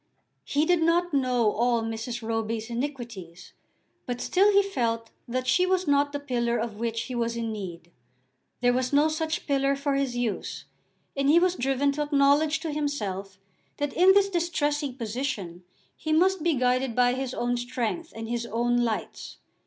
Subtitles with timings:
[0.43, 2.27] He did not know all Mrs.
[2.27, 3.53] Roby's iniquities;
[4.07, 7.51] but still he felt that she was not the pillar of which he was in
[7.51, 7.91] need.
[8.61, 10.65] There was no such pillar for his use,
[11.15, 13.37] and he was driven to acknowledge to himself
[13.77, 18.47] that in this distressing position he must be guided by his own strength, and his
[18.47, 19.37] own lights.